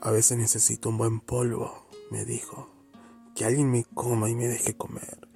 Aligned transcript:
A 0.00 0.12
veces 0.12 0.38
necesito 0.38 0.90
un 0.90 0.96
buen 0.96 1.18
polvo, 1.18 1.88
me 2.10 2.24
dijo. 2.24 2.68
Que 3.34 3.44
alguien 3.44 3.70
me 3.70 3.84
coma 3.84 4.30
y 4.30 4.36
me 4.36 4.46
deje 4.46 4.76
comer. 4.76 5.28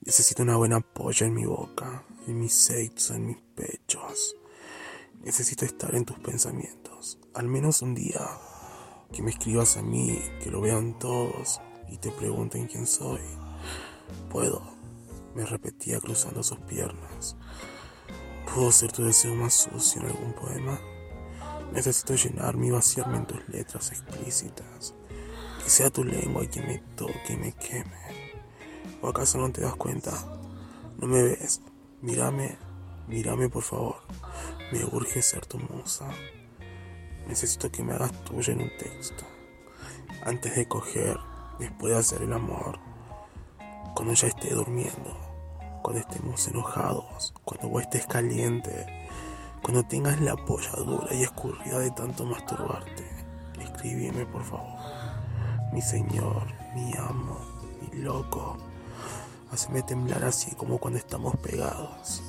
Necesito 0.00 0.42
una 0.42 0.56
buena 0.56 0.80
polla 0.80 1.26
en 1.26 1.34
mi 1.34 1.44
boca, 1.44 2.02
en 2.26 2.40
mis 2.40 2.54
sexos, 2.54 3.16
en 3.16 3.26
mis 3.26 3.36
pechos. 3.54 4.36
Necesito 5.22 5.66
estar 5.66 5.94
en 5.94 6.06
tus 6.06 6.18
pensamientos, 6.18 7.18
al 7.34 7.46
menos 7.48 7.82
un 7.82 7.94
día. 7.94 8.26
Que 9.12 9.22
me 9.22 9.30
escribas 9.30 9.76
a 9.76 9.82
mí, 9.82 10.18
que 10.42 10.50
lo 10.50 10.62
vean 10.62 10.98
todos 10.98 11.60
y 11.90 11.98
te 11.98 12.10
pregunten 12.10 12.68
quién 12.68 12.86
soy. 12.86 13.20
Puedo, 14.30 14.62
me 15.34 15.44
repetía 15.44 16.00
cruzando 16.00 16.42
sus 16.42 16.58
piernas. 16.60 17.36
¿Puedo 18.54 18.72
ser 18.72 18.92
tu 18.92 19.04
deseo 19.04 19.34
más 19.34 19.52
sucio 19.52 20.00
en 20.00 20.06
algún 20.08 20.32
poema? 20.32 20.80
Necesito 21.76 22.14
llenarme 22.14 22.68
y 22.68 22.70
vaciarme 22.70 23.18
en 23.18 23.26
tus 23.26 23.46
letras 23.50 23.92
explícitas. 23.92 24.94
Que 25.62 25.68
sea 25.68 25.90
tu 25.90 26.04
lengua 26.04 26.46
quien 26.46 26.66
me 26.66 26.78
toque 26.96 27.34
y 27.34 27.36
me 27.36 27.52
queme. 27.52 28.32
¿O 29.02 29.08
acaso 29.08 29.36
no 29.36 29.52
te 29.52 29.60
das 29.60 29.74
cuenta? 29.74 30.10
¿No 30.96 31.06
me 31.06 31.22
ves? 31.22 31.60
Mírame, 32.00 32.56
mírame 33.08 33.50
por 33.50 33.62
favor. 33.62 33.96
Me 34.72 34.86
urge 34.86 35.20
ser 35.20 35.44
tu 35.44 35.58
musa. 35.58 36.08
Necesito 37.28 37.70
que 37.70 37.82
me 37.82 37.92
hagas 37.92 38.24
tuya 38.24 38.54
en 38.54 38.62
un 38.62 38.70
texto. 38.78 39.26
Antes 40.24 40.56
de 40.56 40.66
coger, 40.66 41.18
después 41.58 41.92
de 41.92 41.98
hacer 41.98 42.22
el 42.22 42.32
amor. 42.32 42.78
Cuando 43.94 44.14
ya 44.14 44.28
esté 44.28 44.54
durmiendo. 44.54 45.14
Cuando 45.82 46.00
estemos 46.00 46.48
enojados. 46.48 47.34
Cuando 47.44 47.68
vos 47.68 47.82
estés 47.82 48.06
caliente. 48.06 49.05
Cuando 49.62 49.82
tengas 49.84 50.20
la 50.20 50.36
polla 50.36 50.70
dura 50.76 51.12
y 51.12 51.22
escurrida 51.22 51.78
de 51.80 51.90
tanto 51.90 52.24
masturbarte. 52.24 53.04
Escríbeme 53.60 54.26
por 54.26 54.44
favor. 54.44 54.78
Mi 55.72 55.82
señor, 55.82 56.46
mi 56.74 56.92
amo, 56.96 57.38
mi 57.80 57.98
loco. 58.00 58.56
Haceme 59.50 59.82
temblar 59.82 60.24
así 60.24 60.54
como 60.54 60.78
cuando 60.78 60.98
estamos 60.98 61.36
pegados. 61.36 62.22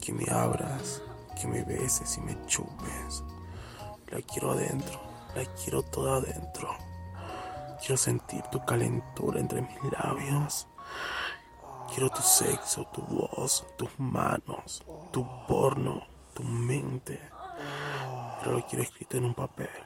Que 0.00 0.12
me 0.12 0.24
abras, 0.30 1.02
que 1.40 1.46
me 1.46 1.62
beses 1.62 2.16
y 2.18 2.20
me 2.20 2.36
chupes. 2.46 3.24
La 4.08 4.20
quiero 4.22 4.52
adentro, 4.52 5.00
la 5.34 5.44
quiero 5.54 5.82
toda 5.82 6.18
adentro. 6.18 6.68
Quiero 7.80 7.96
sentir 7.96 8.42
tu 8.52 8.64
calentura 8.64 9.40
entre 9.40 9.62
mis 9.62 9.92
labios. 9.92 10.68
Quiero 11.88 12.10
tu 12.10 12.22
sexo, 12.22 12.84
tu 12.92 13.02
voz, 13.02 13.64
tus 13.76 13.90
manos, 13.98 14.84
tu 15.12 15.26
porno, 15.46 16.02
tu 16.36 16.44
mente. 16.44 17.18
Pero 18.38 18.52
lo 18.52 18.66
quiero 18.66 18.84
escrito 18.84 19.16
en 19.16 19.24
un 19.24 19.34
papel. 19.34 19.85